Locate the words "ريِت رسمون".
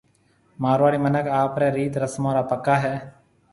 1.75-2.31